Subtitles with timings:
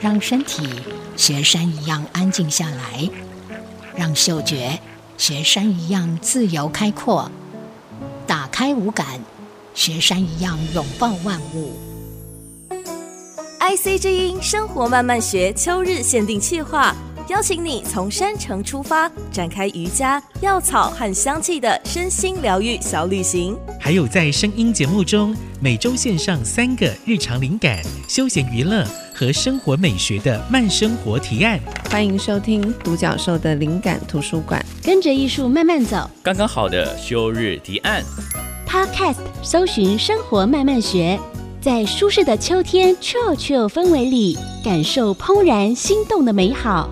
[0.00, 0.66] 让身体
[1.14, 3.08] 学山一样安静下来，
[3.94, 4.78] 让嗅觉
[5.18, 7.30] 学山一样自由开阔，
[8.26, 9.20] 打开五感，
[9.74, 11.72] 学山一样拥抱万物。
[13.60, 16.94] IC 之音生活慢慢学秋日限定企划。
[17.28, 23.56] 邀请你从山城出发，展开瑜伽、药草和香气的身心疗愈小旅行。
[23.78, 28.84] 还有在声音节目中，每周线上三个日常灵感、休闲娱乐
[29.20, 31.60] 和生活美学的慢生活提案。
[31.90, 38.02] 欢迎收听独角兽的灵感图书馆，跟着艺术慢慢走，刚刚好的休日提案。
[38.66, 41.20] Podcast 搜寻生活慢慢学，
[41.60, 46.88] 在舒适的秋天 chill chill 氛围里，感受怦然心动的美好。